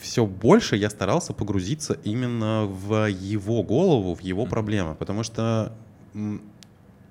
[0.00, 5.72] все больше я старался погрузиться именно в его голову, в его проблемы, потому что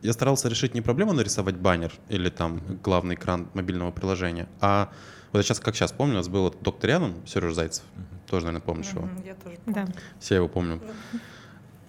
[0.02, 4.92] я старался решить не проблему нарисовать баннер или там главный экран мобильного приложения, а
[5.32, 7.84] вот я сейчас, как сейчас помню, у нас был доктор рядом, Сережа Зайцев,
[8.28, 9.02] тоже, наверное, помнишь его.
[9.06, 9.74] Мгм, Я тоже Да.
[9.82, 9.94] помню.
[10.20, 10.82] Все его помню.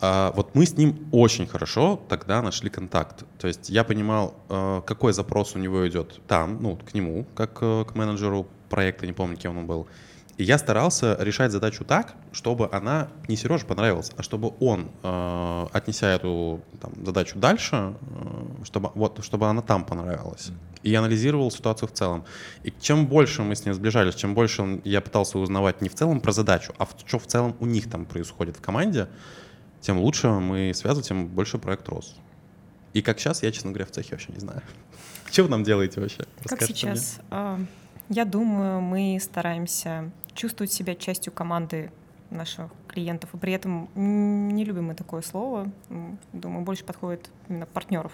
[0.00, 3.24] А, вот мы с ним очень хорошо тогда нашли контакт.
[3.38, 7.58] То есть я понимал, э, какой запрос у него идет там, ну, к нему, как
[7.60, 9.86] э, к менеджеру проекта, не помню, кем он был.
[10.42, 15.66] И я старался решать задачу так, чтобы она не Сереже понравилась, а чтобы он, э,
[15.72, 20.50] отнеся эту там, задачу дальше, э, чтобы, вот, чтобы она там понравилась.
[20.82, 22.24] И анализировал ситуацию в целом.
[22.64, 26.20] И чем больше мы с ним сближались, чем больше я пытался узнавать не в целом
[26.20, 29.06] про задачу, а в- что в целом у них там происходит в команде,
[29.80, 32.16] тем лучше мы связывали, тем больше проект рос.
[32.94, 34.62] И как сейчас, я, честно говоря, в цехе вообще не знаю.
[35.30, 36.18] Что вы нам делаете вообще?
[36.42, 37.20] Как Расскажите сейчас?
[37.30, 37.60] А,
[38.08, 41.90] Я думаю, мы стараемся чувствовать себя частью команды
[42.30, 45.70] наших клиентов, и при этом не любим мы такое слово.
[46.32, 48.12] Думаю, больше подходит именно партнеров.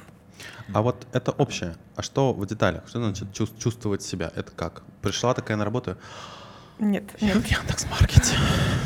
[0.73, 1.77] А вот это общее.
[1.97, 2.87] А что в деталях?
[2.89, 4.31] Что значит чувс- чувствовать себя?
[4.37, 4.83] Это как?
[5.03, 5.97] Пришла такая на работу?
[6.79, 8.37] Нет, Я нет, в Яндекс.Маркете.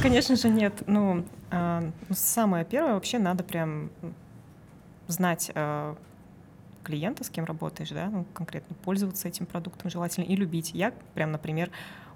[0.03, 0.83] конечно же нет.
[0.87, 3.91] Ну, а, ну, самое первое вообще надо прям
[5.09, 5.95] знать, а,
[6.83, 10.73] клиента, с кем работаешь, да, ну, конкретно пользоваться этим продуктом желательно и любить.
[10.75, 11.71] Я прям, например,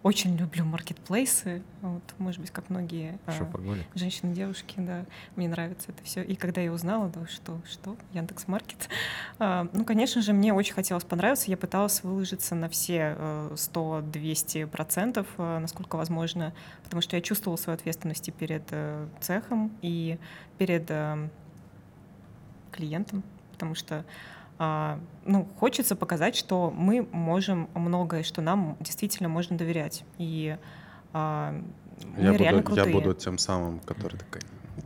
[0.07, 3.19] очень люблю маркетплейсы, вот, может быть, как многие
[3.51, 3.85] погнали?
[3.97, 6.23] женщины, девушки, да, мне нравится это все.
[6.23, 8.89] И когда я узнала, да, что, что, Яндекс Маркет,
[9.41, 14.69] а, ну, конечно же, мне очень хотелось понравиться, я пыталась выложиться на все э, 100-200
[14.69, 16.53] процентов, э, насколько возможно,
[16.85, 20.19] потому что я чувствовала свою ответственность перед э, цехом, и
[20.59, 21.29] перед э,
[22.71, 24.05] клиентом, потому что
[24.59, 30.05] ну, хочется показать, что мы можем многое, что нам действительно можно доверять.
[30.19, 30.57] И
[31.13, 31.55] а,
[32.17, 32.95] мы Я реально буду, я крутые.
[32.95, 34.41] буду тем самым, который такой,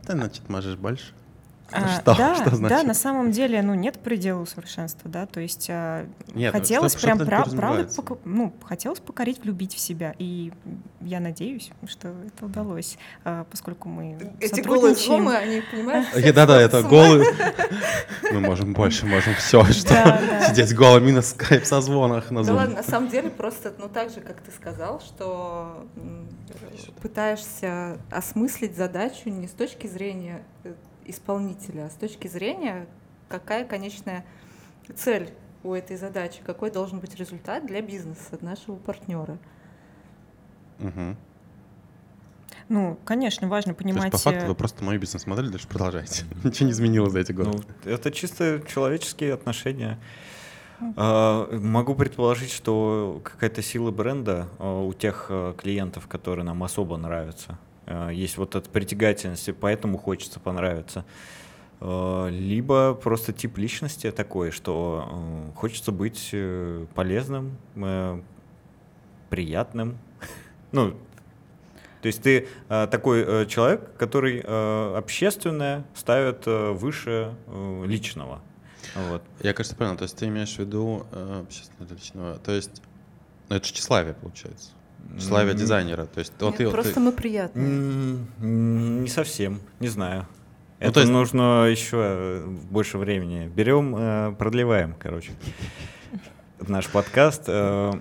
[0.07, 1.13] да, значит, можешь больше.
[1.71, 2.15] А, Что?
[2.15, 2.83] да, Что да, значит?
[2.87, 6.99] на самом деле, ну, нет предела совершенства, да, то есть а, Нет, ну, хотелось что-
[6.99, 10.51] что прям это пра- правда, пока- ну, хотелось покорить, влюбить в себя, и
[11.01, 16.05] я надеюсь, что это удалось, а, поскольку мы Эти голые зомы, они, понимаешь?
[16.13, 16.89] Э, Да-да, это ума.
[16.89, 17.27] голый.
[18.31, 20.49] Мы можем больше, можем все, что Да, да.
[20.49, 24.21] сидеть голыми на скайп созвонах на Да ладно, на самом деле просто, ну так же,
[24.21, 25.85] как ты сказал, что
[27.01, 30.73] пытаешься осмыслить задачу не с точки зрения э,
[31.11, 32.87] исполнителя, а с точки зрения,
[33.29, 34.25] какая конечная
[34.95, 39.37] цель у этой задачи, какой должен быть результат для бизнеса, нашего партнера.
[40.79, 41.17] Мгм.
[42.69, 44.11] Ну, конечно, важно То есть, понимать...
[44.11, 46.23] по факту э, вы просто мою бизнес-модель дальше продолжаете.
[46.43, 47.51] Ничего не изменилось за эти годы.
[47.51, 49.99] Ну, это чисто человеческие отношения.
[50.95, 56.97] А, Могу предположить, что какая-то сила бренда а, у тех а, клиентов, которые нам особо
[56.97, 57.59] нравятся.
[57.85, 61.05] А, Есть вот эта притягательность, и поэтому хочется понравиться.
[61.79, 68.21] А, Либо просто тип личности такой, что а, хочется быть э, полезным, э,
[69.29, 69.97] приятным.
[70.73, 70.95] Ну,
[72.01, 78.41] то есть ты э, такой э, человек, который э, общественное ставит э, выше э, личного.
[78.95, 79.21] Вот.
[79.41, 79.95] Я, кажется, понял.
[79.95, 82.39] То есть ты имеешь в виду э, общественное личного.
[82.39, 82.81] То есть,
[83.49, 84.71] ну это же тщеславие, получается.
[85.09, 86.05] М, дизайнера.
[86.05, 88.17] То есть, вот Нет, ты, просто ты- мы приятные.
[88.39, 90.27] Не совсем, не знаю.
[90.79, 93.47] Ну, Это то есть- нужно еще э, больше времени.
[93.47, 95.31] Берем, э, продлеваем, короче,
[96.67, 97.43] наш подкаст.
[97.47, 97.91] э,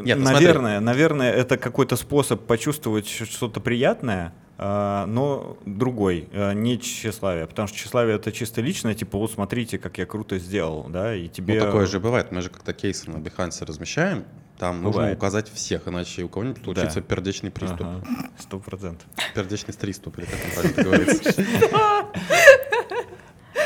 [0.00, 0.46] Нет, ну смотри.
[0.46, 7.46] наверное, наверное, это какой-то способ почувствовать что-то приятное, но другой, не тщеславие.
[7.46, 11.22] Потому что тщеславие это чисто личное, типа вот смотрите, как я круто сделал, да, и
[11.24, 11.60] Ну, тебе...
[11.60, 12.30] такое же бывает.
[12.32, 14.24] Мы же как-то кейсы на Behance размещаем.
[14.60, 15.16] Там нужно Бывает.
[15.16, 17.80] указать всех, иначе у кого-нибудь случится пердечный приступ.
[17.80, 18.02] Ага,
[18.38, 19.06] Сто процентов.
[19.34, 21.42] Пердечный стриступ, или как правильно говорится.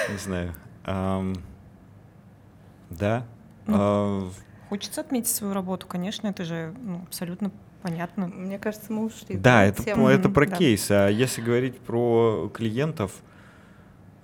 [0.08, 0.54] Не знаю.
[2.90, 3.26] Да.
[3.66, 4.30] Ну, А,
[4.68, 7.50] Хочется отметить свою работу, конечно, это же ну, абсолютно
[7.82, 8.28] понятно.
[8.28, 9.36] Мне кажется, мы ушли.
[9.36, 10.56] Да, это, это про да.
[10.56, 10.92] кейсы.
[10.92, 13.20] А если говорить про клиентов,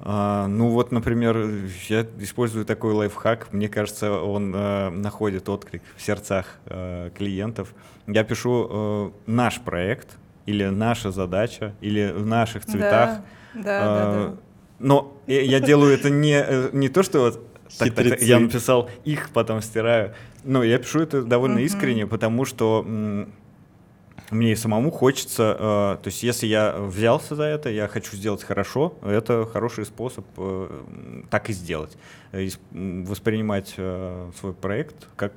[0.03, 1.47] а, ну вот, например,
[1.89, 3.53] я использую такой лайфхак.
[3.53, 7.75] Мне кажется, он э, находит отклик в сердцах э, клиентов.
[8.07, 13.21] Я пишу э, наш проект или наша задача или в наших цветах.
[13.55, 14.37] Да, да, да, А, да.
[14.79, 17.47] Но я делаю это не, э, не то, что вот
[17.79, 20.15] так, так, я написал их, потом стираю.
[20.45, 22.87] Но я пишу это довольно искренне, потому что
[24.31, 28.43] мне и самому хочется, э, то есть если я взялся за это, я хочу сделать
[28.43, 30.83] хорошо, это хороший способ э,
[31.31, 31.97] так и сделать.
[32.33, 35.33] Э, м, Воспринимать э, свой проект как,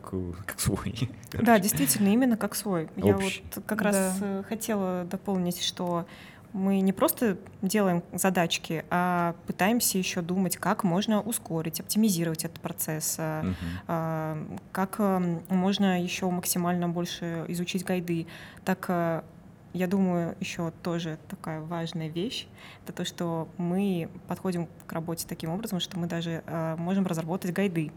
[0.46, 1.10] как свой.
[1.34, 2.88] Да, действительно, именно как свой.
[2.96, 3.44] Я Общий.
[3.56, 4.40] вот как раз Да.
[4.40, 6.06] э, хотела дополнить, что
[6.54, 13.16] мы не просто делаем задачки, а пытаемся еще думать, как можно ускорить, оптимизировать этот процесс,
[13.20, 14.38] а,
[14.72, 18.28] как эм, можно еще максимально больше изучить гайды.
[18.64, 19.24] Так, э,
[19.74, 22.48] я думаю, еще тоже такая важная вещь,
[22.84, 27.52] это то, что мы подходим к работе таким образом, что мы даже э, можем разработать
[27.54, 27.92] гайды.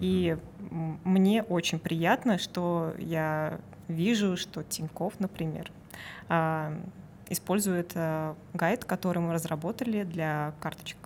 [0.00, 0.36] И
[0.70, 5.70] м, мне очень приятно, что я вижу, что Тиньков, например,
[6.28, 6.76] а,
[7.30, 10.98] использует а, гайд, который мы разработали для карточек.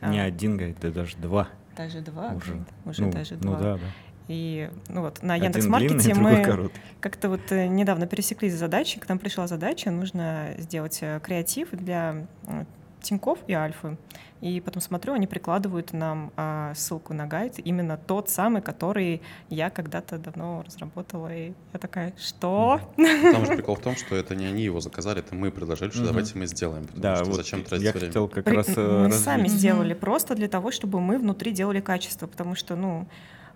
[0.00, 1.48] А, Не один гайд, да даже два.
[1.76, 2.34] Даже два.
[2.34, 2.64] Уже.
[2.84, 3.58] Уже ну, даже ну два.
[3.58, 3.86] да, да.
[4.28, 9.18] И ну вот на Яндекс.Маркете мы как-то вот э, недавно пересеклись с задачей, к нам
[9.18, 12.64] пришла задача, нужно сделать э, креатив для э,
[13.02, 13.96] Тиньков и Альфы.
[14.40, 19.68] И потом смотрю, они прикладывают нам а, ссылку на гайд, именно тот самый, который я
[19.68, 21.28] когда-то давно разработала.
[21.34, 22.80] И я такая, что?
[22.96, 25.98] Там же прикол в том, что это не они его заказали, это мы предложили, что
[26.00, 26.06] Мгм.
[26.08, 26.84] давайте мы сделаем.
[26.86, 28.06] Потому Да, что вот зачем тратить я время?
[28.06, 29.24] хотел как При- раз э, мы развить.
[29.24, 33.06] сами сделали просто для того, чтобы мы внутри делали качество, потому что, ну...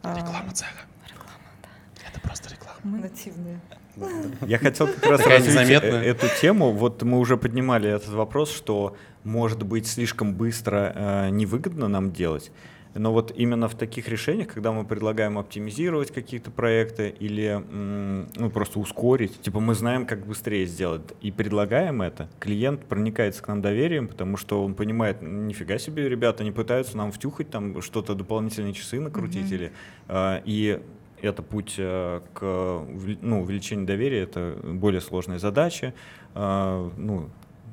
[0.02, 0.70] а, Реклама цеха.
[2.11, 2.78] Это просто реклама.
[2.83, 3.59] мы- Нативные.
[4.46, 6.02] Я хотел как раз Такая развить незаметная.
[6.02, 6.72] э- эту тему.
[6.72, 12.50] Вот мы уже поднимали этот вопрос, что может быть слишком быстро э, невыгодно нам делать.
[12.96, 17.60] Но вот именно в таких решениях, когда мы предлагаем оптимизировать какие-то проекты или
[18.37, 23.48] ну, просто ускорить, типа мы знаем, как быстрее сделать, и предлагаем это, клиент проникается к
[23.48, 28.14] нам доверием, потому что он понимает, нифига себе, ребята не пытаются нам втюхать там что-то
[28.14, 29.54] дополнительные часы накрутить Мгм.
[29.54, 29.73] или
[30.06, 30.81] а, и
[31.25, 32.42] это путь э, к
[33.22, 35.94] ну, увеличению доверия, это более сложная задача,
[36.35, 37.29] а, ну,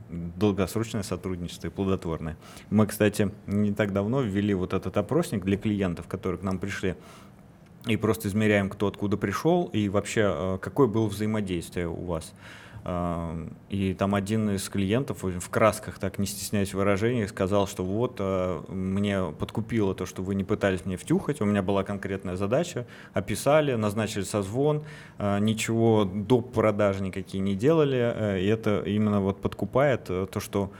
[0.09, 2.37] долгосрочное сотрудничество и плодотворное.
[2.69, 6.95] Мы, кстати, не так давно ввели вот этот опросник для клиентов, которые к нам пришли,
[7.87, 12.33] и просто измеряем, кто откуда пришел, и вообще, э, какое было взаимодействие у вас.
[12.83, 18.15] И там один из клиентов в красках, так не стесняясь в выражениях, сказал, что вот
[18.17, 22.87] э, мне подкупило то, что вы не пытались мне втюхать, у меня была конкретная задача,
[23.13, 24.83] описали, назначили созвон,
[25.19, 26.53] э, ничего доп.
[26.53, 30.71] продажи никакие не делали, э, и это именно вот подкупает то, что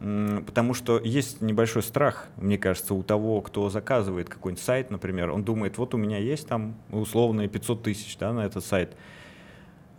[0.00, 5.42] Потому что есть небольшой страх, мне кажется, у того, кто заказывает какой-нибудь сайт, например, он
[5.42, 8.96] думает, вот у меня есть там условные 500 тысяч да, на этот сайт.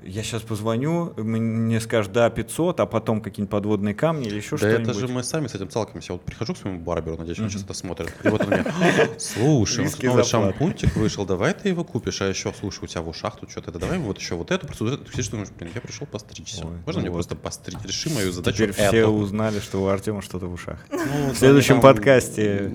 [0.03, 4.57] Я сейчас позвоню, мне скажут, да, 500, а потом какие-нибудь подводные камни или еще Да
[4.57, 4.81] что-нибудь.
[4.87, 6.13] это же мы сами с этим сталкиваемся.
[6.13, 7.51] Вот прихожу к своему барберу, надеюсь, он Мгм.
[7.51, 8.13] сейчас это смотрит.
[8.23, 8.63] И вот он мне,
[9.17, 10.51] слушай, вот Низкий новый заплат.
[10.53, 12.21] шампунчик вышел, давай ты его купишь.
[12.21, 14.97] А еще, слушай, у тебя в ушах тут что-то, давай вот еще вот эту процедуру.
[14.97, 16.65] Ты сидишь, думаешь, блин, я пришел постричься.
[16.65, 17.15] Ой, Можно ну мне вот.
[17.15, 17.79] просто постричь?
[17.83, 19.11] Реши мою задачу Теперь все эту.
[19.11, 20.79] узнали, что у Артема что-то в ушах.
[20.91, 22.71] Ну, В следующем там- подкасте.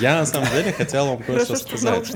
[0.00, 2.12] Я на самом деле хотел вам кое-что сказать.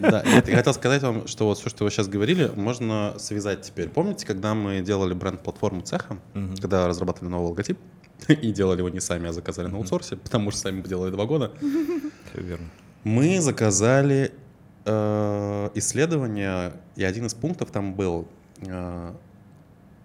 [0.00, 3.59] Да, нет, я хотел сказать вам, что вот все, что вы сейчас говорили, можно связать
[3.62, 3.88] теперь.
[3.88, 6.56] Помните, когда мы делали бренд-платформу цеха, Мгм.
[6.56, 7.78] когда разрабатывали новый логотип,
[8.28, 11.52] и делали его не сами, а заказали на аутсорсе, потому что сами делали два года,
[12.32, 12.66] Все верно.
[13.04, 14.32] мы заказали
[14.84, 18.28] э, исследование, и один из пунктов там был,
[18.60, 19.12] э,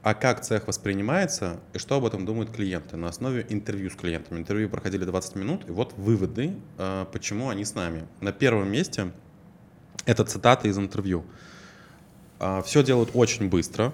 [0.04, 4.38] а как цех воспринимается и что об этом думают клиенты на основе интервью с клиентами.
[4.40, 8.04] Интервью проходили 20 минут, и вот выводы, э, почему они с нами.
[8.22, 9.12] На первом месте
[10.06, 11.26] это цитаты из интервью.
[12.66, 13.94] Все делают очень быстро.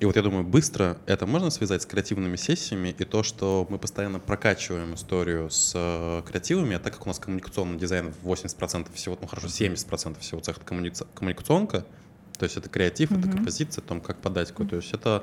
[0.00, 3.78] И вот я думаю, быстро это можно связать с креативными сессиями и то, что мы
[3.78, 9.16] постоянно прокачиваем историю с э, креативами, а так как у нас коммуникационный дизайн 80% всего,
[9.20, 11.84] ну хорошо, 70% всего цеха это коммуни- коммуникационка,
[12.36, 13.30] то есть это креатив, это Мгм.
[13.36, 15.22] композиция, о том, как подать какую То есть это,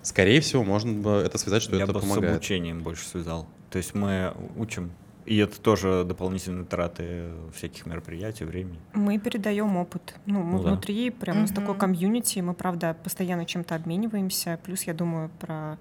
[0.00, 2.32] скорее всего, можно бы это связать, что Я это бы с помогает.
[2.36, 3.46] обучением больше связал.
[3.68, 4.90] То есть мы учим,
[5.26, 8.78] и это тоже дополнительные траты всяких мероприятий, времени.
[8.94, 10.14] Мы передаем опыт.
[10.26, 10.70] Ну, мы Ну да.
[10.70, 11.78] внутри прям у нас такой Мгм.
[11.78, 14.58] комьюнити, мы, правда, постоянно чем-то обмениваемся.
[14.64, 15.78] Плюс я думаю про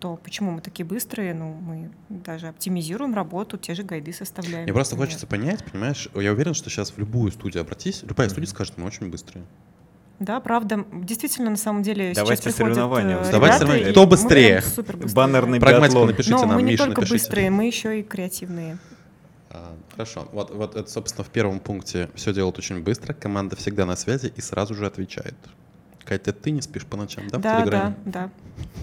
[0.00, 1.32] то, почему мы такие быстрые.
[1.34, 4.64] Ну, мы даже оптимизируем работу, те же гайды составляем.
[4.64, 5.08] Мне просто например.
[5.08, 8.84] хочется понять, понимаешь, я уверен, что сейчас в любую студию обратись, любая студия скажет, мы
[8.86, 9.46] очень быстрые.
[10.20, 10.84] Да, правда.
[10.92, 13.30] Действительно, на самом деле, Давайте сейчас соревнования э.
[13.32, 13.90] Давайте соревнования.
[13.90, 14.62] Кто быстрее?
[15.12, 17.24] Баннерный Прагматику напишите Но нам, мы не Миша, только напишите.
[17.24, 18.78] быстрые, мы еще и креативные.
[19.50, 20.28] А, Хорошо.
[20.32, 24.32] Вот, вот это, собственно, в первом пункте все делают очень быстро, команда всегда на связи
[24.34, 25.34] и сразу же отвечает.
[26.04, 27.96] Катя, ты не спишь по ночам, да, в да, Телеграме?
[28.04, 28.30] да,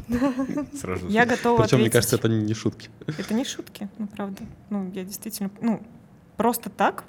[0.07, 0.33] да.
[0.79, 2.89] Сразу Я готова Причем, мне кажется, это не шутки.
[3.05, 4.41] Это не шутки, ну правда.
[4.69, 5.81] Ну, я действительно, ну,
[6.35, 7.03] просто так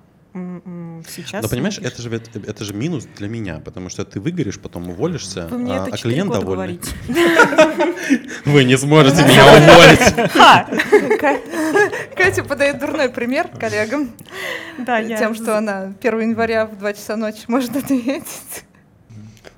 [1.07, 1.43] сейчас...
[1.43, 1.93] Но понимаешь, видишь.
[1.93, 5.59] это же, ведь- это же минус для меня, потому что ты выгоришь, потом уволишься, Вы
[5.59, 6.79] мне а, это а клиент довольный.
[6.79, 6.91] говорите.
[8.45, 10.31] Вы не сможете меня уволить.
[12.17, 14.11] Катя подает дурной пример коллегам
[14.79, 18.65] Да, тем, что она 1 января в 2 часа ночи может ответить.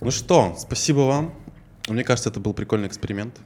[0.01, 1.35] Ну что, спасибо вам.
[1.89, 3.37] Мне кажется, это был прикольный эксперимент.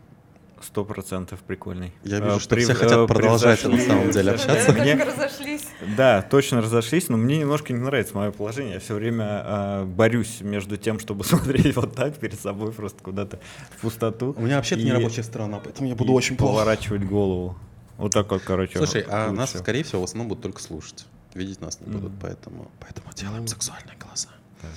[0.63, 1.93] Сто процентов прикольный.
[2.05, 4.73] Я вижу, Э, что прев- все хотят э, продолжать на самом деле общаться.
[4.73, 5.69] Мне- разошлись.
[5.97, 8.75] Да, точно разошлись, но мне немножко не нравится мое положение.
[8.75, 13.39] Я все время э, борюсь между тем, чтобы смотреть вот так перед собой, просто куда-то
[13.77, 14.35] в пустоту.
[14.37, 16.53] У меня вообще-то не рабочая сторона, поэтому я буду очень плохо.
[16.59, 17.57] поворачивать голову.
[17.97, 18.79] Вот так вот, короче.
[18.79, 19.37] Слушай, а лучше.
[19.41, 21.07] нас, скорее всего, в основном будут только слушать.
[21.35, 24.29] Видеть нас не будут, поэтому, поэтому делаем сексуальные голоса.
[24.63, 24.69] Да.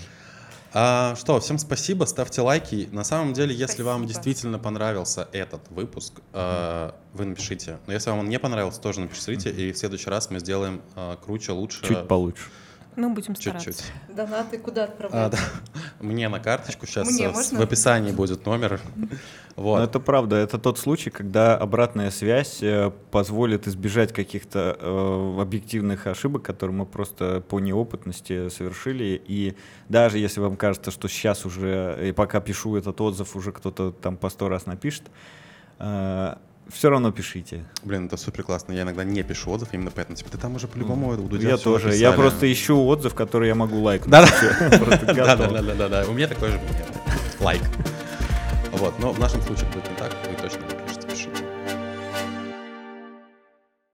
[0.73, 2.87] А, что, всем спасибо, ставьте лайки.
[2.91, 4.13] На самом деле, если вам Спасибо.
[4.13, 7.77] действительно понравился этот выпуск, э, вы напишите.
[7.87, 11.17] Но если вам он не понравился, тоже напишите, и в следующий раз мы сделаем э,
[11.23, 11.85] круче, лучше.
[11.85, 12.43] Чуть получше.
[12.95, 13.71] Мы будем стараться.
[13.71, 13.91] Чуть-чуть.
[14.15, 15.31] Донаты куда А, отправлять?
[15.31, 15.37] да.
[16.01, 17.59] Мне на карточку сейчас Мне в, можно?
[17.59, 18.81] в описании будет номер.
[18.95, 19.07] Но
[19.55, 19.81] Вот.
[19.81, 26.43] это правда, это тот случай, когда обратная связь э, позволит избежать каких-то э, объективных ошибок,
[26.43, 29.21] которые мы просто по неопытности совершили.
[29.25, 29.55] И
[29.87, 34.17] даже если вам кажется, что сейчас уже, и пока пишу этот отзыв, уже кто-то там
[34.17, 35.03] по сто раз напишет,
[36.73, 37.63] все равно пишите.
[37.83, 38.73] Блин, это супер классно.
[38.73, 40.15] Я иногда не пишу отзыв именно поэтому.
[40.15, 41.87] Типа, ты там уже по-любому у Дудя я тоже.
[41.95, 42.15] Я написали.
[42.15, 44.11] просто ищу отзыв, который я могу лайкнуть.
[44.11, 44.27] Да-да.
[44.27, 45.57] Всё, просто Да, да, готово.
[45.59, 46.09] да, да, да, да.
[46.09, 46.59] У меня такой же.
[47.39, 47.61] Лайк.
[48.71, 50.15] Вот, но в нашем случае будет не так.